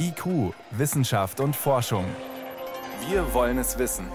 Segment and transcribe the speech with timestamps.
[0.00, 2.04] IQ, Wissenschaft und Forschung.
[3.08, 4.06] Wir wollen es wissen.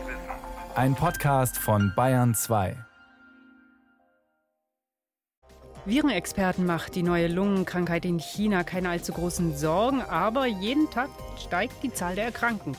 [0.76, 2.76] Ein Podcast von Bayern 2.
[5.86, 11.84] Virenexperten macht die neue Lungenkrankheit in China keine allzu großen Sorgen, aber jeden Tag steigt
[11.84, 12.76] die Zahl der Erkrankten.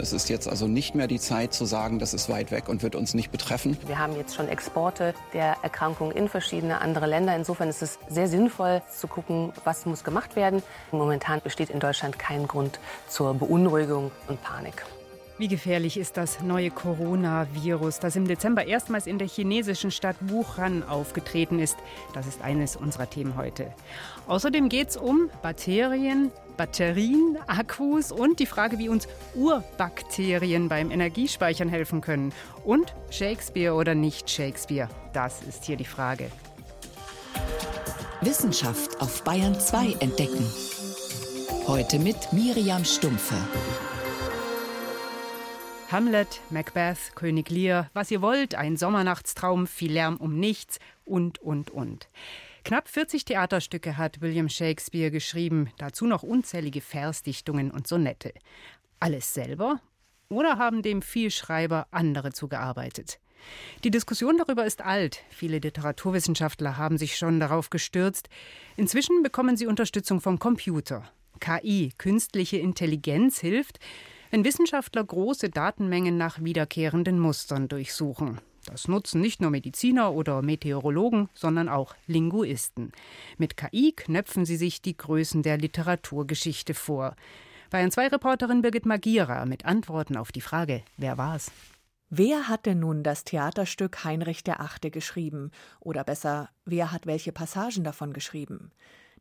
[0.00, 2.82] Es ist jetzt also nicht mehr die Zeit zu sagen, das ist weit weg und
[2.82, 3.76] wird uns nicht betreffen.
[3.86, 7.36] Wir haben jetzt schon Exporte der Erkrankung in verschiedene andere Länder.
[7.36, 10.62] Insofern ist es sehr sinnvoll zu gucken, was muss gemacht werden.
[10.90, 14.84] Momentan besteht in Deutschland kein Grund zur Beunruhigung und Panik.
[15.40, 20.82] Wie gefährlich ist das neue Coronavirus, das im Dezember erstmals in der chinesischen Stadt Wuhan
[20.82, 21.78] aufgetreten ist?
[22.12, 23.72] Das ist eines unserer Themen heute.
[24.26, 31.70] Außerdem geht es um Bakterien, Batterien, Akkus und die Frage, wie uns Urbakterien beim Energiespeichern
[31.70, 32.34] helfen können.
[32.62, 34.90] Und Shakespeare oder nicht Shakespeare?
[35.14, 36.30] Das ist hier die Frage.
[38.20, 40.44] Wissenschaft auf Bayern 2 entdecken.
[41.66, 43.36] Heute mit Miriam Stumpfe.
[45.90, 51.72] Hamlet, Macbeth, König Lear, was ihr wollt, ein Sommernachtstraum, viel Lärm um nichts und, und,
[51.72, 52.08] und.
[52.64, 58.32] Knapp 40 Theaterstücke hat William Shakespeare geschrieben, dazu noch unzählige Versdichtungen und Sonette.
[59.00, 59.80] Alles selber
[60.28, 63.18] oder haben dem Vielschreiber andere zugearbeitet?
[63.82, 65.24] Die Diskussion darüber ist alt.
[65.28, 68.28] Viele Literaturwissenschaftler haben sich schon darauf gestürzt.
[68.76, 71.10] Inzwischen bekommen sie Unterstützung vom Computer.
[71.40, 73.80] KI, künstliche Intelligenz, hilft,
[74.30, 78.40] wenn Wissenschaftler große Datenmengen nach wiederkehrenden Mustern durchsuchen.
[78.66, 82.92] Das nutzen nicht nur Mediziner oder Meteorologen, sondern auch Linguisten.
[83.38, 87.16] Mit KI knöpfen sie sich die Größen der Literaturgeschichte vor.
[87.70, 91.50] Bayern 2 Reporterin Birgit Magira mit Antworten auf die Frage, wer war's?
[92.10, 95.52] Wer hat denn nun das Theaterstück Heinrich der Achte geschrieben?
[95.78, 98.72] Oder besser, wer hat welche Passagen davon geschrieben?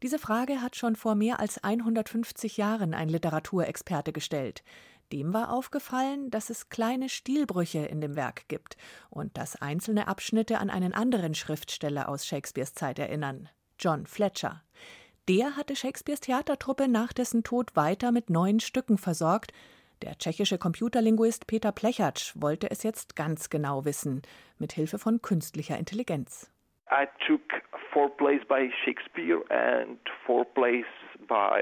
[0.01, 4.63] Diese Frage hat schon vor mehr als 150 Jahren ein Literaturexperte gestellt.
[5.11, 8.77] Dem war aufgefallen, dass es kleine Stilbrüche in dem Werk gibt
[9.09, 13.49] und dass einzelne Abschnitte an einen anderen Schriftsteller aus Shakespeares Zeit erinnern,
[13.79, 14.63] John Fletcher.
[15.27, 19.51] Der hatte Shakespeares Theatertruppe nach dessen Tod weiter mit neuen Stücken versorgt.
[20.01, 24.21] Der tschechische Computerlinguist Peter Plechatsch wollte es jetzt ganz genau wissen,
[24.59, 26.51] mit Hilfe von künstlicher Intelligenz.
[26.91, 27.41] I took
[27.93, 30.85] four plays by Shakespeare and four plays
[31.27, 31.61] by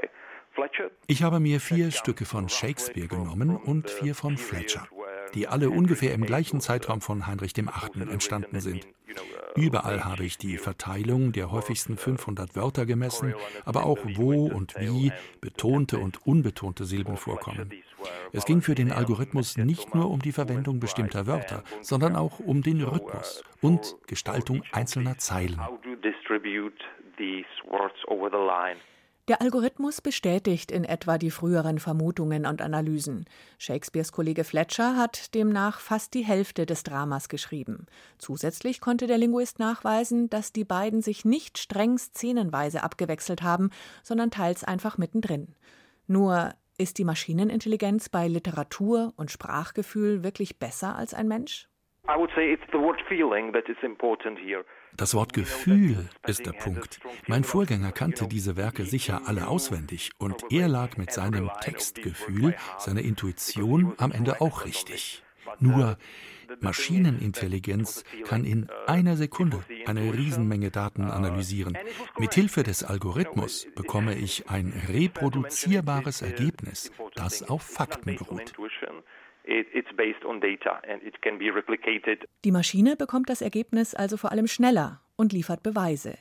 [1.06, 4.86] ich habe mir vier Stücke von Shakespeare genommen und vier von Fletcher,
[5.34, 8.10] die alle ungefähr im gleichen Zeitraum von Heinrich VIII.
[8.10, 8.86] entstanden sind.
[9.56, 15.12] Überall habe ich die Verteilung der häufigsten 500 Wörter gemessen, aber auch wo und wie
[15.40, 17.72] betonte und unbetonte Silben vorkommen.
[18.32, 22.62] Es ging für den Algorithmus nicht nur um die Verwendung bestimmter Wörter, sondern auch um
[22.62, 25.60] den Rhythmus und Gestaltung einzelner Zeilen.
[29.28, 33.26] Der Algorithmus bestätigt in etwa die früheren Vermutungen und Analysen.
[33.58, 37.84] Shakespeares Kollege Fletcher hat demnach fast die Hälfte des Dramas geschrieben.
[38.16, 43.68] Zusätzlich konnte der Linguist nachweisen, dass die beiden sich nicht streng szenenweise abgewechselt haben,
[44.02, 45.54] sondern teils einfach mittendrin.
[46.06, 51.68] Nur ist die Maschinenintelligenz bei Literatur und Sprachgefühl wirklich besser als ein Mensch?
[52.08, 54.64] I would say it's the word feeling that is important here.
[54.98, 56.98] Das Wort Gefühl ist der Punkt.
[57.28, 63.02] Mein Vorgänger kannte diese Werke sicher alle auswendig und er lag mit seinem Textgefühl, seiner
[63.02, 65.22] Intuition am Ende auch richtig.
[65.60, 65.96] Nur
[66.60, 71.78] Maschinenintelligenz kann in einer Sekunde eine Riesenmenge Daten analysieren.
[72.18, 78.52] Mithilfe des Algorithmus bekomme ich ein reproduzierbares Ergebnis, das auf Fakten beruht.
[82.44, 86.18] Die Maschine bekommt das Ergebnis also vor allem schneller und liefert Beweise.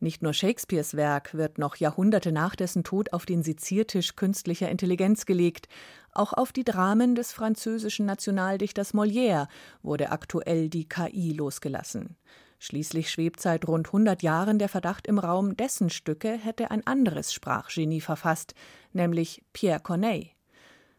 [0.00, 5.24] Nicht nur Shakespeares Werk wird noch Jahrhunderte nach dessen Tod auf den Seziertisch künstlicher Intelligenz
[5.24, 5.68] gelegt.
[6.12, 9.48] Auch auf die Dramen des französischen Nationaldichters Molière
[9.82, 12.16] wurde aktuell die KI losgelassen.
[12.58, 17.32] Schließlich schwebt seit rund 100 Jahren der Verdacht im Raum, dessen Stücke hätte ein anderes
[17.32, 18.54] Sprachgenie verfasst,
[18.92, 20.30] nämlich Pierre Corneille.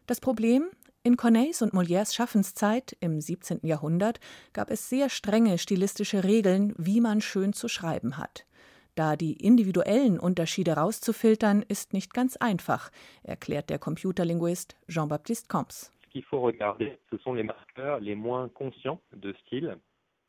[0.06, 0.68] Das Problem,
[1.06, 3.60] in Corneilles und Molières Schaffenszeit im 17.
[3.62, 4.18] Jahrhundert
[4.52, 8.44] gab es sehr strenge stilistische Regeln, wie man schön zu schreiben hat.
[8.96, 12.90] Da die individuellen Unterschiede rauszufiltern, ist nicht ganz einfach,
[13.22, 15.92] erklärt der Computerlinguist Jean-Baptiste Comps.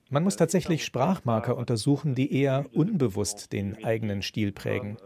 [0.09, 4.97] Man muss tatsächlich Sprachmarker untersuchen, die eher unbewusst den eigenen Stil prägen.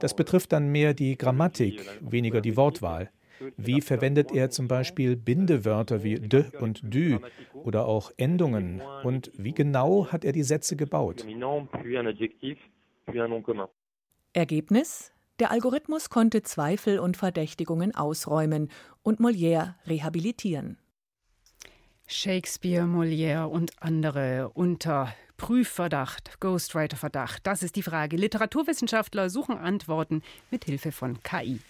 [0.00, 3.10] Das betrifft dann mehr die Grammatik, weniger die Wortwahl.
[3.56, 7.18] Wie verwendet er zum Beispiel Bindewörter wie de und dü
[7.54, 8.80] oder auch Endungen?
[9.02, 11.26] Und wie genau hat er die Sätze gebaut?
[14.32, 15.12] Ergebnis?
[15.38, 18.70] Der Algorithmus konnte Zweifel und Verdächtigungen ausräumen
[19.02, 20.78] und Molière rehabilitieren.
[22.06, 27.46] Shakespeare, Molière und andere unter Prüfverdacht, Ghostwriter-Verdacht.
[27.46, 28.16] Das ist die Frage.
[28.16, 31.60] Literaturwissenschaftler suchen Antworten mit Hilfe von KI.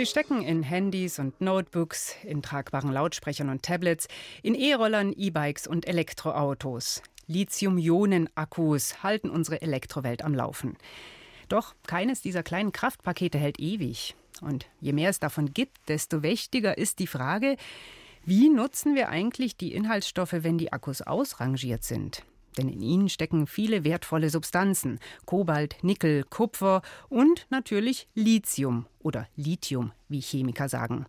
[0.00, 4.08] Sie stecken in Handys und Notebooks, in tragbaren Lautsprechern und Tablets,
[4.42, 7.02] in E-Rollern, E-Bikes und Elektroautos.
[7.26, 10.78] Lithium-Ionen-Akkus halten unsere Elektrowelt am Laufen.
[11.50, 14.16] Doch keines dieser kleinen Kraftpakete hält ewig.
[14.40, 17.58] Und je mehr es davon gibt, desto wichtiger ist die Frage,
[18.24, 22.24] wie nutzen wir eigentlich die Inhaltsstoffe, wenn die Akkus ausrangiert sind?
[22.56, 29.92] Denn in ihnen stecken viele wertvolle Substanzen: Kobalt, Nickel, Kupfer und natürlich Lithium oder Lithium,
[30.08, 31.06] wie Chemiker sagen.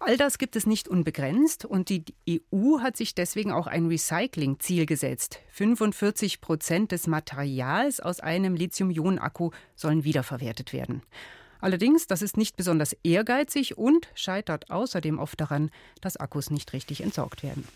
[0.00, 4.86] All das gibt es nicht unbegrenzt und die EU hat sich deswegen auch ein Recycling-Ziel
[4.86, 5.40] gesetzt.
[5.52, 11.02] 45 Prozent des Materials aus einem Lithium-Ionen-Akku sollen wiederverwertet werden.
[11.60, 17.02] Allerdings, das ist nicht besonders ehrgeizig und scheitert außerdem oft daran, dass Akkus nicht richtig
[17.02, 17.68] entsorgt werden.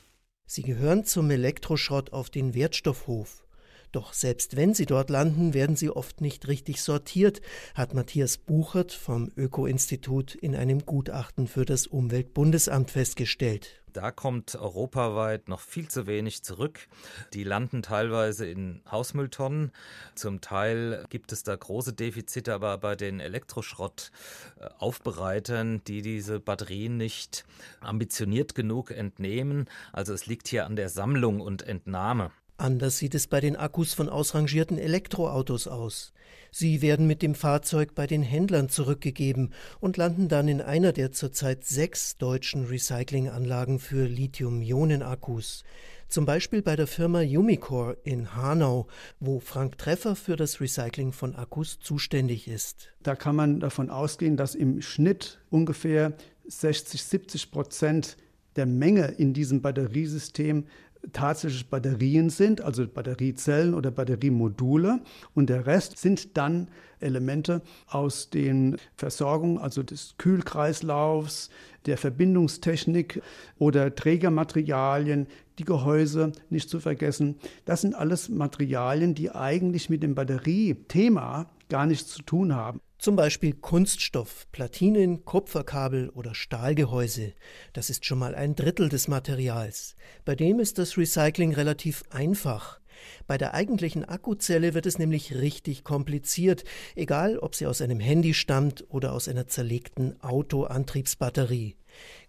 [0.46, 3.44] Sie gehören zum Elektroschrott auf den Wertstoffhof.
[3.92, 7.40] Doch selbst wenn sie dort landen, werden sie oft nicht richtig sortiert,
[7.74, 13.83] hat Matthias Buchert vom Öko-Institut in einem Gutachten für das Umweltbundesamt festgestellt.
[13.94, 16.88] Da kommt europaweit noch viel zu wenig zurück.
[17.32, 19.70] Die landen teilweise in Hausmülltonnen.
[20.16, 27.44] Zum Teil gibt es da große Defizite, aber bei den Elektroschrottaufbereitern, die diese Batterien nicht
[27.80, 29.66] ambitioniert genug entnehmen.
[29.92, 32.32] Also es liegt hier an der Sammlung und Entnahme.
[32.56, 36.12] Anders sieht es bei den Akkus von ausrangierten Elektroautos aus.
[36.52, 41.10] Sie werden mit dem Fahrzeug bei den Händlern zurückgegeben und landen dann in einer der
[41.10, 45.64] zurzeit sechs deutschen Recyclinganlagen für Lithium-Ionen-Akkus.
[46.08, 48.86] Zum Beispiel bei der Firma Umicore in Hanau,
[49.18, 52.92] wo Frank Treffer für das Recycling von Akkus zuständig ist.
[53.02, 56.12] Da kann man davon ausgehen, dass im Schnitt ungefähr
[56.46, 58.16] 60, 70 Prozent
[58.54, 60.66] der Menge in diesem Batteriesystem
[61.12, 65.00] tatsächlich Batterien sind, also Batteriezellen oder Batteriemodule.
[65.34, 66.68] Und der Rest sind dann
[67.00, 71.50] Elemente aus den Versorgung, also des Kühlkreislaufs,
[71.86, 73.22] der Verbindungstechnik
[73.58, 75.26] oder Trägermaterialien,
[75.58, 77.36] die Gehäuse nicht zu vergessen.
[77.64, 82.80] Das sind alles Materialien, die eigentlich mit dem Batteriethema gar nichts zu tun haben.
[82.98, 87.34] Zum Beispiel Kunststoff, Platinen, Kupferkabel oder Stahlgehäuse.
[87.72, 89.96] Das ist schon mal ein Drittel des Materials.
[90.24, 92.80] Bei dem ist das Recycling relativ einfach.
[93.26, 96.64] Bei der eigentlichen Akkuzelle wird es nämlich richtig kompliziert,
[96.94, 101.76] egal ob sie aus einem Handy stammt oder aus einer zerlegten Autoantriebsbatterie.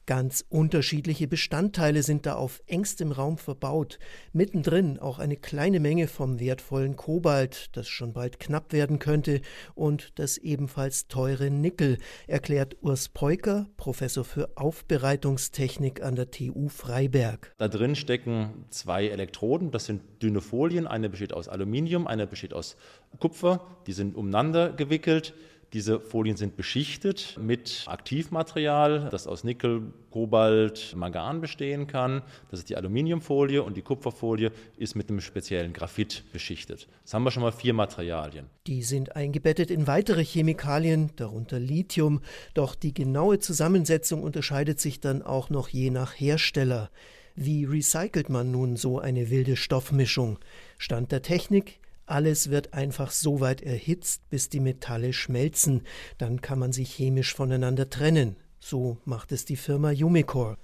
[0.07, 3.97] Ganz unterschiedliche Bestandteile sind da auf engstem Raum verbaut.
[4.33, 9.41] Mittendrin auch eine kleine Menge vom wertvollen Kobalt, das schon bald knapp werden könnte,
[9.73, 11.97] und das ebenfalls teure Nickel,
[12.27, 17.55] erklärt Urs Peuker, Professor für Aufbereitungstechnik an der TU Freiberg.
[17.57, 20.85] Da drin stecken zwei Elektroden, das sind dünne Folien.
[20.85, 22.75] Eine besteht aus Aluminium, eine besteht aus
[23.19, 23.65] Kupfer.
[23.87, 25.33] Die sind umeinander gewickelt.
[25.73, 32.21] Diese Folien sind beschichtet mit Aktivmaterial, das aus Nickel, Kobalt, Mangan bestehen kann.
[32.49, 36.87] Das ist die Aluminiumfolie und die Kupferfolie ist mit einem speziellen Graphit beschichtet.
[37.01, 38.45] Jetzt haben wir schon mal vier Materialien.
[38.67, 42.21] Die sind eingebettet in weitere Chemikalien, darunter Lithium.
[42.53, 46.89] Doch die genaue Zusammensetzung unterscheidet sich dann auch noch je nach Hersteller.
[47.35, 50.39] Wie recycelt man nun so eine wilde Stoffmischung?
[50.77, 55.83] Stand der Technik alles wird einfach so weit erhitzt, bis die Metalle schmelzen.
[56.17, 58.35] Dann kann man sie chemisch voneinander trennen.
[58.59, 60.57] So macht es die Firma Umicore.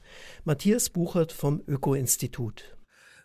[0.43, 2.75] Matthias Buchert vom Öko-Institut.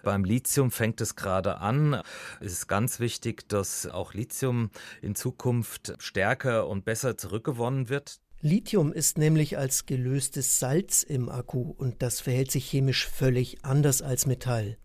[0.02, 2.00] Beim Lithium fängt es gerade an.
[2.40, 4.70] Es ist ganz wichtig, dass auch Lithium
[5.02, 8.20] in Zukunft stärker und besser zurückgewonnen wird.
[8.40, 14.02] Lithium ist nämlich als gelöstes Salz im Akku und das verhält sich chemisch völlig anders
[14.02, 14.76] als Metall.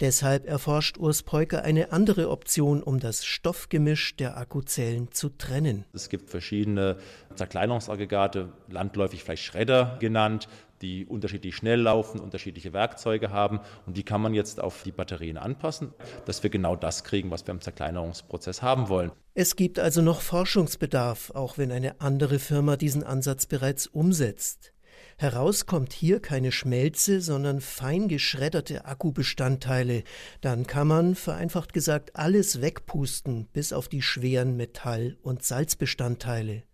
[0.00, 5.86] Deshalb erforscht Urs Peuker eine andere Option, um das Stoffgemisch der Akkuzellen zu trennen.
[5.94, 6.98] Es gibt verschiedene
[7.34, 10.48] Zerkleinerungsaggregate, landläufig vielleicht Schredder genannt,
[10.82, 15.38] die unterschiedlich schnell laufen, unterschiedliche Werkzeuge haben und die kann man jetzt auf die Batterien
[15.38, 15.94] anpassen,
[16.26, 19.12] dass wir genau das kriegen, was wir im Zerkleinerungsprozess haben wollen.
[19.32, 24.72] Es gibt also noch Forschungsbedarf, auch wenn eine andere Firma diesen Ansatz bereits umsetzt.
[25.18, 30.02] Heraus kommt hier keine Schmelze, sondern fein geschredderte Akkubestandteile.
[30.42, 36.64] Dann kann man, vereinfacht gesagt, alles wegpusten, bis auf die schweren Metall- und Salzbestandteile.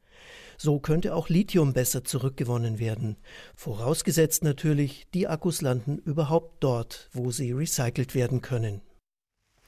[0.59, 3.17] So könnte auch Lithium besser zurückgewonnen werden.
[3.55, 8.81] Vorausgesetzt natürlich, die Akkus landen überhaupt dort, wo sie recycelt werden können.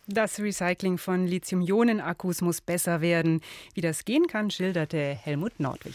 [0.07, 3.41] Das Recycling von Lithium-Ionen-Akkus muss besser werden.
[3.73, 5.95] Wie das gehen kann, schilderte Helmut Nordwig.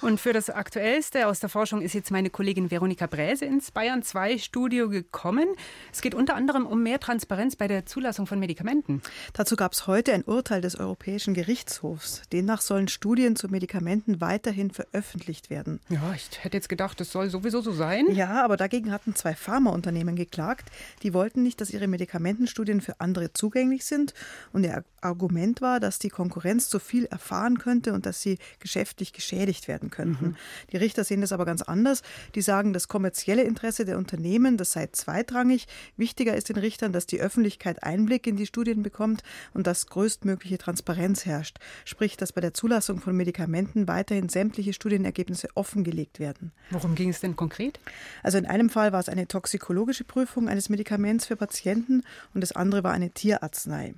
[0.00, 4.04] Und für das Aktuellste aus der Forschung ist jetzt meine Kollegin Veronika Bräse ins Bayern
[4.04, 5.48] 2 Studio gekommen.
[5.92, 9.02] Es geht unter anderem um mehr Transparenz bei der Zulassung von Medikamenten.
[9.32, 12.22] Dazu gab es heute ein Urteil des Europäischen Gerichtshofs.
[12.32, 15.80] Demnach sollen Studien zu Medikamenten weiterhin veröffentlicht werden.
[15.88, 18.06] Ja, ich hätte jetzt gedacht, das soll sowieso so sein.
[18.12, 20.70] Ja, aber dagegen hatten zwei Pharmaunternehmen geklagt.
[21.02, 24.14] Die wollten nicht, dass ihre Medikamentenstudien für andere zugänglich sind.
[24.52, 29.12] Und ihr Argument war, dass die Konkurrenz zu viel erfahren könnte und dass sie geschäftlich
[29.12, 30.26] geschädigt werden werden könnten.
[30.26, 30.36] Mhm.
[30.72, 32.02] Die Richter sehen das aber ganz anders.
[32.34, 35.66] Die sagen, das kommerzielle Interesse der Unternehmen, das sei zweitrangig.
[35.96, 39.22] Wichtiger ist den Richtern, dass die Öffentlichkeit Einblick in die Studien bekommt
[39.54, 41.58] und dass größtmögliche Transparenz herrscht.
[41.84, 46.52] Sprich, dass bei der Zulassung von Medikamenten weiterhin sämtliche Studienergebnisse offengelegt werden.
[46.70, 47.80] Worum ging es denn konkret?
[48.22, 52.02] Also in einem Fall war es eine toxikologische Prüfung eines Medikaments für Patienten
[52.34, 53.94] und das andere war eine Tierarznei.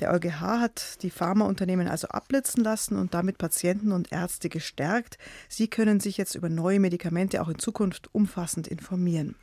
[0.00, 5.18] Der EuGH hat die Pharmaunternehmen also abblitzen lassen und damit Patienten und Ärzte gestärkt,
[5.48, 9.34] Sie können sich jetzt über neue Medikamente auch in Zukunft umfassend informieren.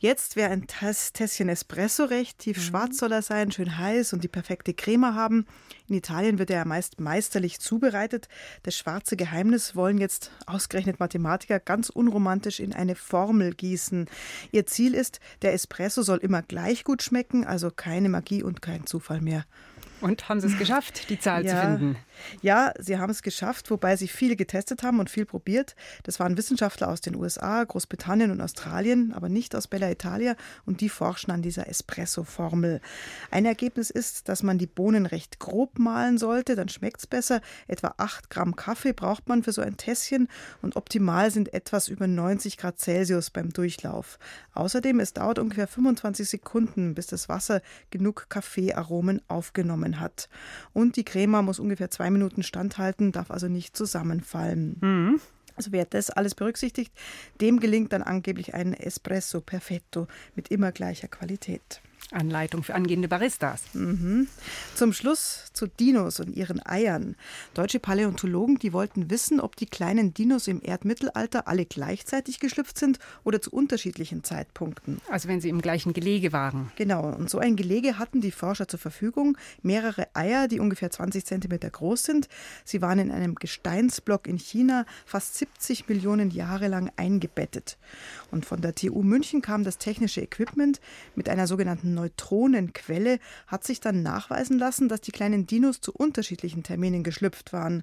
[0.00, 2.38] Jetzt wäre ein Tässchen Espresso recht.
[2.38, 2.62] Tief mhm.
[2.62, 5.44] schwarz soll er sein, schön heiß und die perfekte Creme haben.
[5.88, 8.28] In Italien wird er meist meisterlich zubereitet.
[8.62, 14.06] Das schwarze Geheimnis wollen jetzt ausgerechnet Mathematiker ganz unromantisch in eine Formel gießen.
[14.52, 18.86] Ihr Ziel ist, der Espresso soll immer gleich gut schmecken, also keine Magie und kein
[18.86, 19.46] Zufall mehr.
[20.00, 21.96] Und haben Sie es geschafft, die Zahl ja, zu finden?
[22.40, 25.74] Ja, sie haben es geschafft, wobei sie viel getestet haben und viel probiert.
[26.02, 30.36] Das waren Wissenschaftler aus den USA, Großbritannien und Australien, aber nicht aus Bella Italia
[30.66, 32.80] und die forschen an dieser Espresso-Formel.
[33.30, 37.40] Ein Ergebnis ist, dass man die Bohnen recht grob mahlen sollte, dann schmeckt es besser.
[37.66, 40.28] Etwa 8 Gramm Kaffee braucht man für so ein Tässchen
[40.62, 44.18] und optimal sind etwas über 90 Grad Celsius beim Durchlauf.
[44.54, 50.28] Außerdem, es dauert ungefähr 25 Sekunden, bis das Wasser genug Kaffeearomen aufgenommen hat.
[50.72, 54.76] Und die Crema muss ungefähr zwei Minuten standhalten, darf also nicht zusammenfallen.
[54.80, 55.20] Mhm.
[55.56, 56.92] Also wer das alles berücksichtigt,
[57.40, 61.80] dem gelingt dann angeblich ein Espresso Perfetto mit immer gleicher Qualität.
[62.12, 63.62] Anleitung für angehende Baristas.
[63.74, 64.28] Mhm.
[64.74, 67.16] Zum Schluss zu Dinos und ihren Eiern.
[67.54, 72.98] Deutsche Paläontologen, die wollten wissen, ob die kleinen Dinos im Erdmittelalter alle gleichzeitig geschlüpft sind
[73.24, 75.00] oder zu unterschiedlichen Zeitpunkten.
[75.10, 76.72] Also wenn sie im gleichen Gelege waren.
[76.76, 77.08] Genau.
[77.08, 79.36] Und so ein Gelege hatten die Forscher zur Verfügung.
[79.62, 82.28] Mehrere Eier, die ungefähr 20 Zentimeter groß sind.
[82.64, 87.76] Sie waren in einem Gesteinsblock in China fast 70 Millionen Jahre lang eingebettet.
[88.30, 90.80] Und von der TU München kam das technische Equipment
[91.14, 96.62] mit einer sogenannten Neutronenquelle hat sich dann nachweisen lassen, dass die kleinen Dinos zu unterschiedlichen
[96.62, 97.82] Terminen geschlüpft waren.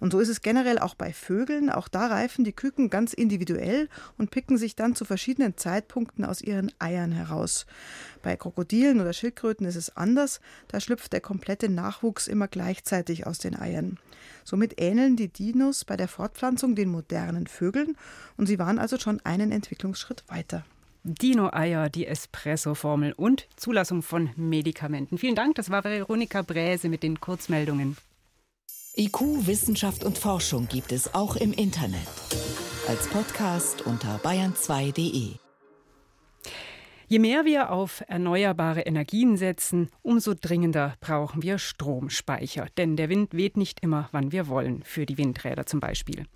[0.00, 1.70] Und so ist es generell auch bei Vögeln.
[1.70, 3.88] Auch da reifen die Küken ganz individuell
[4.18, 7.66] und picken sich dann zu verschiedenen Zeitpunkten aus ihren Eiern heraus.
[8.22, 10.40] Bei Krokodilen oder Schildkröten ist es anders.
[10.68, 13.98] Da schlüpft der komplette Nachwuchs immer gleichzeitig aus den Eiern.
[14.44, 17.96] Somit ähneln die Dinos bei der Fortpflanzung den modernen Vögeln
[18.36, 20.64] und sie waren also schon einen Entwicklungsschritt weiter.
[21.04, 25.18] Dino-Eier, die Espresso-Formel und Zulassung von Medikamenten.
[25.18, 27.96] Vielen Dank, das war Veronika Bräse mit den Kurzmeldungen.
[28.96, 32.08] IQ, Wissenschaft und Forschung gibt es auch im Internet.
[32.88, 35.49] Als Podcast unter bayern2.de.
[37.10, 42.68] Je mehr wir auf erneuerbare Energien setzen, umso dringender brauchen wir Stromspeicher.
[42.78, 46.26] Denn der Wind weht nicht immer, wann wir wollen, für die Windräder zum Beispiel.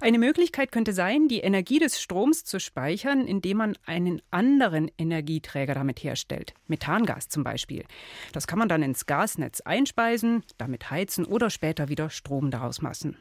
[0.00, 5.74] Eine Möglichkeit könnte sein, die Energie des Stroms zu speichern, indem man einen anderen Energieträger
[5.74, 6.54] damit herstellt.
[6.66, 7.84] Methangas zum Beispiel.
[8.32, 13.16] Das kann man dann ins Gasnetz einspeisen, damit heizen oder später wieder Strom daraus machen.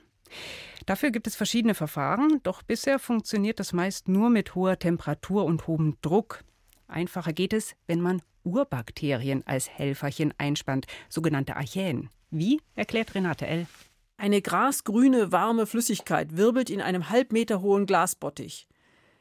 [0.88, 5.68] Dafür gibt es verschiedene Verfahren, doch bisher funktioniert das meist nur mit hoher Temperatur und
[5.68, 6.44] hohem Druck.
[6.88, 12.10] Einfacher geht es, wenn man Urbakterien als Helferchen einspannt, sogenannte Archäen.
[12.32, 13.68] Wie, erklärt Renate L.
[14.18, 18.68] Eine grasgrüne, warme Flüssigkeit wirbelt in einem halb Meter hohen Glasbottich.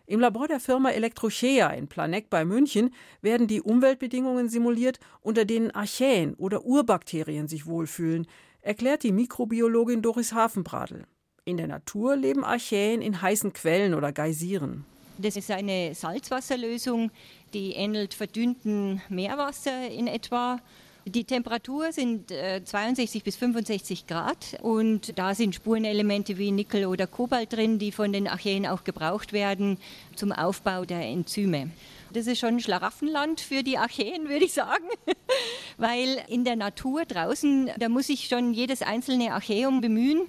[0.06, 5.70] Im Labor der Firma Electrochea in Planegg bei München werden die Umweltbedingungen simuliert, unter denen
[5.70, 8.26] Archäen oder Urbakterien sich wohlfühlen,
[8.60, 11.06] erklärt die Mikrobiologin Doris Hafenbradl.
[11.46, 14.84] In der Natur leben Archäen in heißen Quellen oder Geysiren.
[15.18, 17.10] Das ist eine Salzwasserlösung,
[17.54, 20.60] die ähnelt verdünnten Meerwasser in etwa.
[21.06, 27.06] Die Temperatur sind 62 äh, bis 65 Grad und da sind Spurenelemente wie Nickel oder
[27.06, 29.78] Kobalt drin, die von den Archäen auch gebraucht werden
[30.16, 31.70] zum Aufbau der Enzyme.
[32.14, 34.84] Das ist schon ein Schlaraffenland für die Archäen, würde ich sagen.
[35.76, 40.22] Weil in der Natur draußen, da muss sich schon jedes einzelne Archäum bemühen,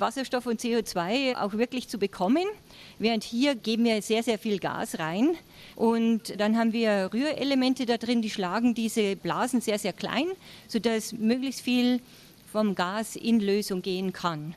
[0.00, 2.44] Wasserstoff und CO2 auch wirklich zu bekommen.
[2.98, 5.36] Während hier geben wir sehr, sehr viel Gas rein.
[5.76, 10.26] Und dann haben wir Rührelemente da drin, die schlagen diese Blasen sehr, sehr klein,
[10.68, 12.00] sodass möglichst viel
[12.50, 14.54] vom Gas in Lösung gehen kann.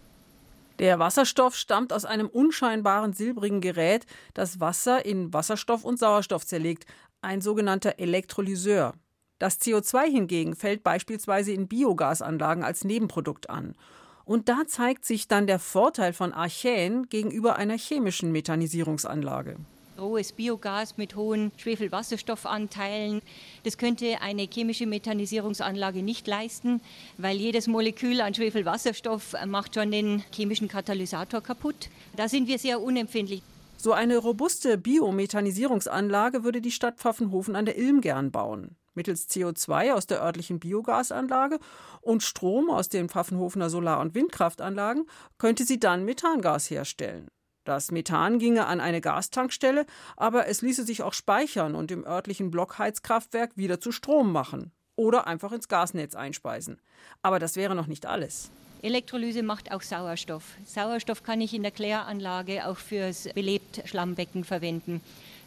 [0.79, 6.85] Der Wasserstoff stammt aus einem unscheinbaren silbrigen Gerät, das Wasser in Wasserstoff und Sauerstoff zerlegt,
[7.21, 8.93] ein sogenannter Elektrolyseur.
[9.39, 13.75] Das CO2 hingegen fällt beispielsweise in Biogasanlagen als Nebenprodukt an.
[14.25, 19.57] Und da zeigt sich dann der Vorteil von Archäen gegenüber einer chemischen Methanisierungsanlage
[19.97, 23.21] rohes Biogas mit hohen Schwefelwasserstoffanteilen.
[23.63, 26.81] Das könnte eine chemische Methanisierungsanlage nicht leisten,
[27.17, 31.89] weil jedes Molekül an Schwefelwasserstoff macht schon den chemischen Katalysator kaputt.
[32.15, 33.41] Da sind wir sehr unempfindlich.
[33.77, 39.93] So eine robuste Biomethanisierungsanlage würde die Stadt Pfaffenhofen an der Ilm gern bauen mittels CO2
[39.93, 41.59] aus der örtlichen Biogasanlage
[42.01, 45.05] und Strom aus den Pfaffenhofener Solar- und Windkraftanlagen
[45.37, 47.27] könnte sie dann Methangas herstellen.
[47.63, 49.85] Das Methan ginge an eine Gastankstelle,
[50.17, 55.27] aber es ließe sich auch speichern und im örtlichen Blockheizkraftwerk wieder zu Strom machen oder
[55.27, 56.81] einfach ins Gasnetz einspeisen.
[57.21, 58.51] Aber das wäre noch nicht alles.
[58.81, 60.43] Elektrolyse macht auch Sauerstoff.
[60.65, 64.99] Sauerstoff kann ich in der Kläranlage auch fürs belebt Schlammbecken verwenden.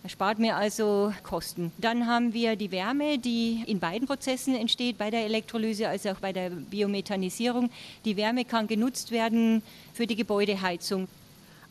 [0.07, 1.73] Das spart mir also Kosten.
[1.79, 6.21] Dann haben wir die Wärme, die in beiden Prozessen entsteht, bei der Elektrolyse als auch
[6.21, 7.71] bei der Biomethanisierung.
[8.05, 11.09] Die Wärme kann genutzt werden für die Gebäudeheizung.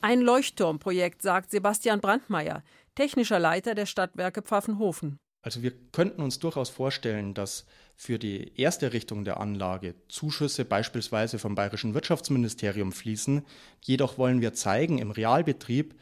[0.02, 2.62] Ein Leuchtturmprojekt, sagt Sebastian Brandmeier,
[2.94, 5.18] technischer Leiter der Stadtwerke Pfaffenhofen.
[5.42, 7.66] Also wir könnten uns durchaus vorstellen, dass
[7.96, 13.46] für die erste Richtung der Anlage Zuschüsse beispielsweise vom Bayerischen Wirtschaftsministerium fließen.
[13.80, 15.96] Jedoch wollen wir zeigen, im Realbetrieb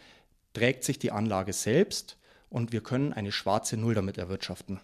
[0.53, 2.17] trägt sich die Anlage selbst
[2.53, 4.79] und wir können eine schwarze Null damit erwirtschaften.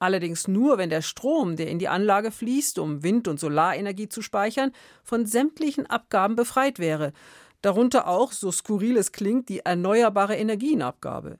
[0.00, 4.20] Allerdings nur, wenn der Strom, der in die Anlage fließt, um Wind- und Solarenergie zu
[4.20, 4.72] speichern,
[5.04, 7.12] von sämtlichen Abgaben befreit wäre.
[7.60, 11.38] Darunter auch, so skurril es klingt, die erneuerbare Energienabgabe.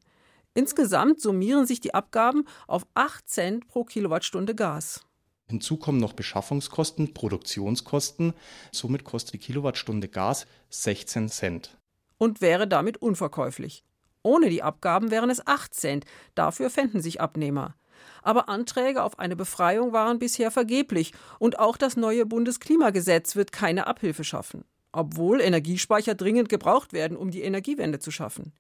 [0.55, 5.05] Insgesamt summieren sich die Abgaben auf 8 Cent pro Kilowattstunde Gas.
[5.49, 8.35] Hinzu kommen noch Beschaffungskosten, Produktionskosten.
[8.71, 11.77] Somit kostet die Kilowattstunde Gas 16 Cent.
[12.19, 13.83] Und wäre damit unverkäuflich.
[14.23, 16.05] Ohne die Abgaben wären es 8 Cent.
[16.35, 17.75] Dafür fänden sich Abnehmer.
[18.23, 21.13] Aber Anträge auf eine Befreiung waren bisher vergeblich.
[21.39, 24.65] Und auch das neue Bundesklimagesetz wird keine Abhilfe schaffen.
[24.93, 28.53] Obwohl Energiespeicher dringend gebraucht werden, um die Energiewende zu schaffen.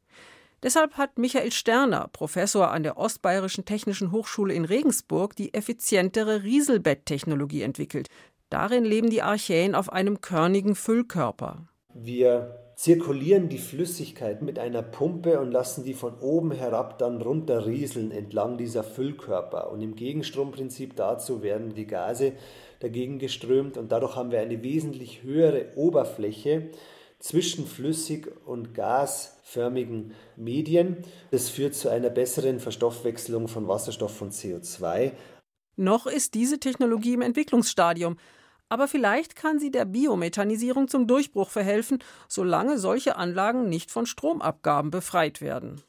[0.62, 7.62] Deshalb hat Michael Sterner, Professor an der Ostbayerischen Technischen Hochschule in Regensburg, die effizientere Rieselbetttechnologie
[7.62, 8.08] entwickelt.
[8.48, 11.66] Darin leben die Archäen auf einem körnigen Füllkörper.
[11.94, 18.10] Wir zirkulieren die Flüssigkeit mit einer Pumpe und lassen die von oben herab dann runterrieseln
[18.10, 19.70] entlang dieser Füllkörper.
[19.70, 22.32] Und im Gegenstromprinzip dazu werden die Gase
[22.80, 26.70] dagegen geströmt und dadurch haben wir eine wesentlich höhere Oberfläche
[27.20, 30.96] zwischen flüssig und gasförmigen Medien.
[31.30, 35.12] Das führt zu einer besseren Verstoffwechselung von Wasserstoff und CO2.
[35.76, 38.16] Noch ist diese Technologie im Entwicklungsstadium
[38.72, 44.90] aber vielleicht kann sie der Biomethanisierung zum Durchbruch verhelfen, solange solche Anlagen nicht von Stromabgaben
[44.90, 45.82] befreit werden.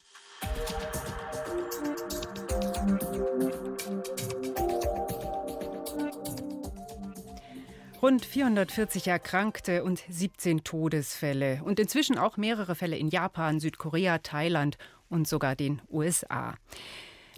[8.02, 14.76] Rund 440 Erkrankte und 17 Todesfälle und inzwischen auch mehrere Fälle in Japan, Südkorea, Thailand
[15.08, 16.58] und sogar den USA.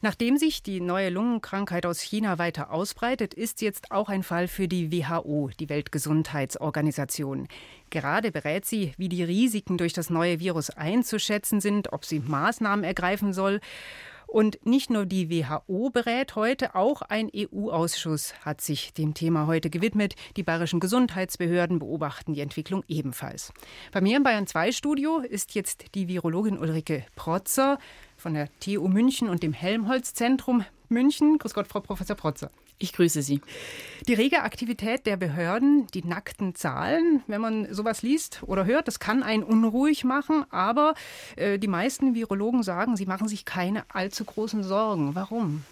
[0.02, 4.68] Nachdem sich die neue Lungenkrankheit aus China weiter ausbreitet, ist jetzt auch ein Fall für
[4.68, 7.48] die WHO, die Weltgesundheitsorganisation.
[7.88, 12.84] Gerade berät sie, wie die Risiken durch das neue Virus einzuschätzen sind, ob sie Maßnahmen
[12.84, 13.60] ergreifen soll.
[14.26, 19.70] Und nicht nur die WHO berät heute, auch ein EU-Ausschuss hat sich dem Thema heute
[19.70, 20.14] gewidmet.
[20.36, 23.52] Die bayerischen Gesundheitsbehörden beobachten die Entwicklung ebenfalls.
[23.92, 27.78] Bei mir im Bayern 2 Studio ist jetzt die Virologin Ulrike Protzer
[28.16, 31.38] von der TU München und dem Helmholtz-Zentrum München.
[31.38, 32.50] Grüß Gott, Frau Professor Protzer.
[32.78, 33.40] Ich grüße Sie.
[34.06, 39.00] Die rege Aktivität der Behörden, die nackten Zahlen, wenn man sowas liest oder hört, das
[39.00, 40.44] kann einen unruhig machen.
[40.50, 40.94] Aber
[41.36, 45.14] äh, die meisten Virologen sagen, sie machen sich keine allzu großen Sorgen.
[45.14, 45.64] Warum?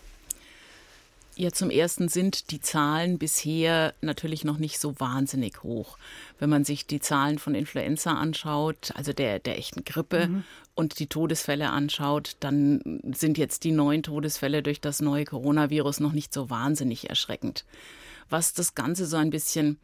[1.37, 5.99] Ja, zum Ersten sind die Zahlen bisher natürlich noch nicht so wahnsinnig hoch.
[6.39, 10.45] Wenn man sich die Zahlen von Influenza anschaut, also der, der echten Grippe, mhm.
[10.77, 16.13] und die Todesfälle anschaut, dann sind jetzt die neuen Todesfälle durch das neue Coronavirus noch
[16.13, 17.65] nicht so wahnsinnig erschreckend.
[18.31, 19.79] Was das Ganze so ein bisschen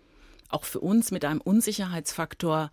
[0.50, 2.70] auch für uns mit einem Unsicherheitsfaktor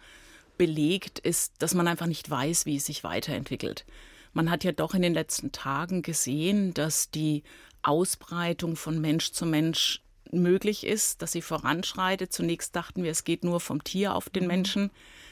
[0.58, 3.86] belegt, ist, dass man einfach nicht weiß, wie es sich weiterentwickelt.
[4.34, 7.44] Man hat ja doch in den letzten Tagen gesehen, dass die
[7.88, 12.34] Ausbreitung von Mensch zu Mensch möglich ist, dass sie voranschreitet.
[12.34, 14.48] Zunächst dachten wir, es geht nur vom Tier auf den mhm.
[14.48, 14.92] Menschen.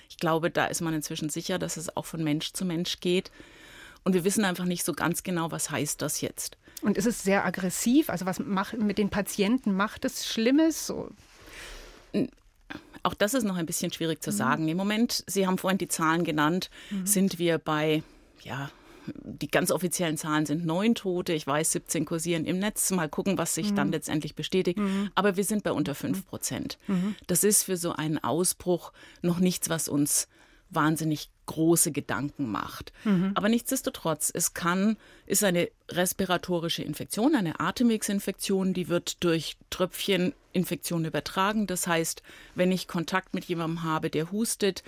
[0.09, 3.31] Ich glaube, da ist man inzwischen sicher, dass es auch von Mensch zu Mensch geht.
[4.03, 6.57] Und wir wissen einfach nicht so ganz genau, was heißt das jetzt.
[6.81, 8.09] Und ist es sehr aggressiv?
[8.09, 10.85] Also was macht mit den Patienten macht es Schlimmes?
[10.85, 11.09] So?
[13.03, 14.35] Auch das ist noch ein bisschen schwierig zu mhm.
[14.35, 14.67] sagen.
[14.67, 17.05] Im Moment, Sie haben vorhin die Zahlen genannt, mhm.
[17.05, 18.03] sind wir bei
[18.43, 18.69] ja,
[19.13, 21.33] die ganz offiziellen Zahlen sind neun Tote.
[21.33, 22.91] Ich weiß, 17 kursieren im Netz.
[22.91, 23.75] Mal gucken, was sich mhm.
[23.75, 24.79] dann letztendlich bestätigt.
[24.79, 25.09] Mhm.
[25.15, 26.77] Aber wir sind bei unter fünf Prozent.
[26.87, 27.15] Mhm.
[27.27, 28.91] Das ist für so einen Ausbruch
[29.21, 30.27] noch nichts, was uns
[30.69, 32.91] wahnsinnig große Gedanken macht.
[33.03, 33.31] Mhm.
[33.35, 41.67] Aber nichtsdestotrotz, es kann, ist eine respiratorische Infektion, eine Atemwegsinfektion, die wird durch Tröpfcheninfektion übertragen.
[41.67, 42.23] Das heißt,
[42.55, 44.83] wenn ich Kontakt mit jemandem habe, der hustet,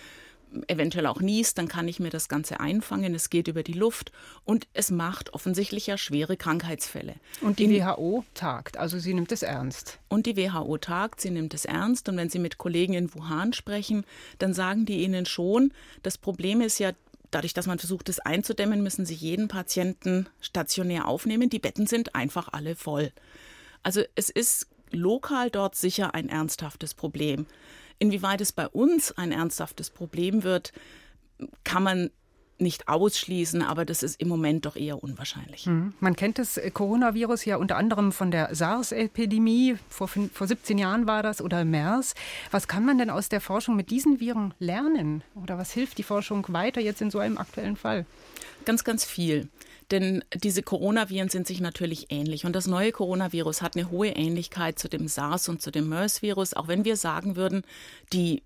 [0.67, 3.13] eventuell auch niest, dann kann ich mir das Ganze einfangen.
[3.15, 4.11] Es geht über die Luft
[4.45, 7.15] und es macht offensichtlich ja schwere Krankheitsfälle.
[7.41, 9.99] Und die In, WHO tagt, also sie nimmt es ernst.
[10.07, 12.09] Und die WHO tagt, sie nimmt es ernst.
[12.09, 14.05] Und wenn Sie mit Kollegen in Wuhan sprechen,
[14.39, 16.91] dann sagen die Ihnen schon, das Problem ist ja,
[17.29, 21.49] Dadurch, dass man versucht, es einzudämmen, müssen sie jeden Patienten stationär aufnehmen.
[21.49, 23.11] Die Betten sind einfach alle voll.
[23.83, 27.45] Also es ist lokal dort sicher ein ernsthaftes Problem.
[27.99, 30.71] Inwieweit es bei uns ein ernsthaftes Problem wird,
[31.63, 32.09] kann man
[32.59, 35.67] nicht ausschließen, aber das ist im Moment doch eher unwahrscheinlich.
[35.67, 35.93] Mhm.
[35.99, 39.77] Man kennt das Coronavirus ja unter anderem von der SARS-Epidemie.
[39.89, 42.15] Vor, vor 17 Jahren war das oder MERS.
[42.51, 45.23] Was kann man denn aus der Forschung mit diesen Viren lernen?
[45.35, 48.05] Oder was hilft die Forschung weiter jetzt in so einem aktuellen Fall?
[48.65, 49.49] Ganz, ganz viel.
[49.91, 52.45] Denn diese Coronaviren sind sich natürlich ähnlich.
[52.45, 56.53] Und das neue Coronavirus hat eine hohe Ähnlichkeit zu dem SARS und zu dem MERS-Virus.
[56.53, 57.63] Auch wenn wir sagen würden,
[58.11, 58.43] die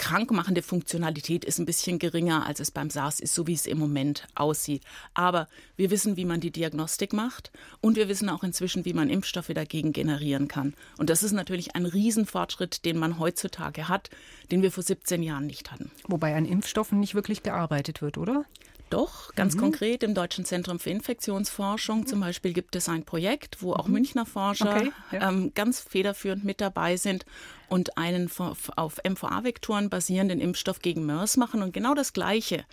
[0.00, 3.78] krankmachende Funktionalität ist ein bisschen geringer, als es beim SARS ist, so wie es im
[3.78, 4.82] Moment aussieht.
[5.12, 9.10] Aber wir wissen, wie man die Diagnostik macht und wir wissen auch inzwischen, wie man
[9.10, 10.72] Impfstoffe dagegen generieren kann.
[10.96, 14.08] Und das ist natürlich ein Riesenfortschritt, den man heutzutage hat,
[14.50, 15.90] den wir vor 17 Jahren nicht hatten.
[16.08, 18.46] Wobei an Impfstoffen nicht wirklich gearbeitet wird, oder?
[18.90, 19.60] Doch, ganz mhm.
[19.60, 23.94] konkret im Deutschen Zentrum für Infektionsforschung zum Beispiel gibt es ein Projekt, wo auch mhm.
[23.94, 25.28] Münchner Forscher okay, ja.
[25.28, 27.24] ähm, ganz federführend mit dabei sind
[27.68, 28.28] und einen
[28.76, 31.62] auf MVA-Vektoren basierenden Impfstoff gegen MERS machen.
[31.62, 32.64] Und genau das Gleiche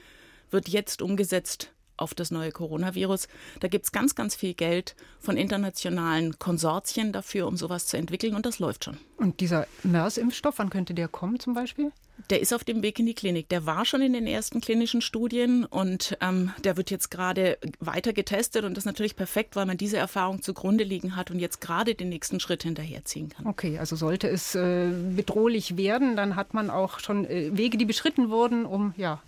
[0.49, 3.27] wird jetzt umgesetzt auf das neue Coronavirus.
[3.59, 8.35] Da gibt es ganz, ganz viel Geld von internationalen Konsortien dafür, um sowas zu entwickeln
[8.35, 8.97] und das läuft schon.
[9.17, 11.91] Und dieser MERS-Impfstoff, wann könnte der kommen zum Beispiel?
[12.29, 13.49] Der ist auf dem Weg in die Klinik.
[13.49, 18.13] Der war schon in den ersten klinischen Studien und ähm, der wird jetzt gerade weiter
[18.13, 21.61] getestet und das ist natürlich perfekt, weil man diese Erfahrung zugrunde liegen hat und jetzt
[21.61, 23.45] gerade den nächsten Schritt hinterherziehen kann.
[23.45, 27.85] Okay, also sollte es äh, bedrohlich werden, dann hat man auch schon äh, Wege, die
[27.85, 29.21] beschritten wurden, um ja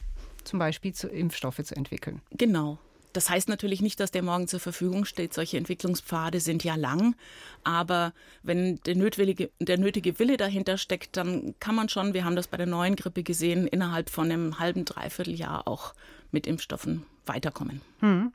[0.44, 2.22] zum Beispiel zu Impfstoffe zu entwickeln.
[2.32, 2.80] Genau.
[3.14, 5.34] Das heißt natürlich nicht, dass der morgen zur Verfügung steht.
[5.34, 7.16] Solche Entwicklungspfade sind ja lang.
[7.64, 12.36] Aber wenn der nötige, der nötige Wille dahinter steckt, dann kann man schon, wir haben
[12.36, 15.94] das bei der neuen Grippe gesehen, innerhalb von einem halben, dreiviertel Jahr auch
[16.32, 17.82] mit Impfstoffen weiterkommen.
[18.00, 18.32] Hm.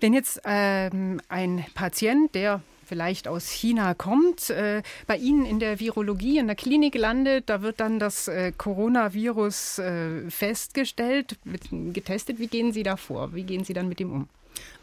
[0.00, 5.78] Wenn jetzt ähm, ein Patient, der vielleicht aus China kommt, äh, bei Ihnen in der
[5.78, 7.48] Virologie in der Klinik landet.
[7.48, 12.38] Da wird dann das äh, Coronavirus äh, festgestellt, wird getestet.
[12.38, 13.34] Wie gehen Sie da vor?
[13.34, 14.28] Wie gehen Sie dann mit ihm um?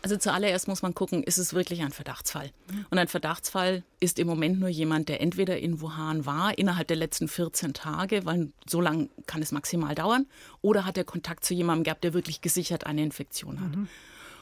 [0.01, 2.51] Also zuallererst muss man gucken, ist es wirklich ein Verdachtsfall?
[2.91, 6.97] Und ein Verdachtsfall ist im Moment nur jemand, der entweder in Wuhan war innerhalb der
[6.97, 10.27] letzten 14 Tage, weil so lange kann es maximal dauern,
[10.61, 13.75] oder hat er Kontakt zu jemandem gehabt, der wirklich gesichert eine Infektion hat.
[13.75, 13.87] Mhm.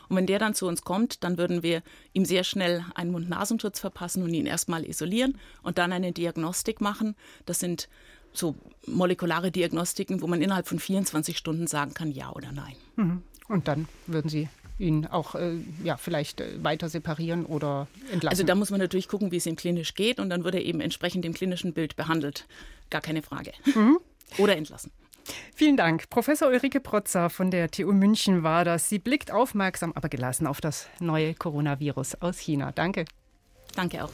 [0.10, 1.82] Und wenn der dann zu uns kommt, dann würden wir
[2.14, 7.16] ihm sehr schnell einen Mund-Nasenschutz verpassen und ihn erstmal isolieren und dann eine Diagnostik machen.
[7.46, 7.90] Das sind
[8.34, 8.56] so
[8.88, 12.76] molekulare Diagnostiken, wo man innerhalb von 24 Stunden sagen kann, ja oder nein.
[12.96, 13.22] Mhm.
[13.48, 18.30] Und dann würden Sie ihn auch äh, ja, vielleicht äh, weiter separieren oder entlassen?
[18.30, 20.64] Also da muss man natürlich gucken, wie es ihm klinisch geht und dann wird er
[20.64, 22.48] eben entsprechend dem klinischen Bild behandelt.
[22.90, 23.52] Gar keine Frage.
[23.76, 24.00] Mhm.
[24.38, 24.92] Oder entlassen.
[25.56, 26.10] Vielen Dank.
[26.10, 28.90] Professor Ulrike Protzer von der TU München war das.
[28.90, 32.72] Sie blickt aufmerksam, aber gelassen auf das neue Coronavirus aus China.
[32.72, 33.06] Danke.
[33.76, 34.12] Danke auch.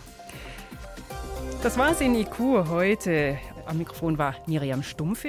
[1.61, 3.37] Das war es in IQ heute.
[3.65, 5.27] Am Mikrofon war Miriam Stumpfe.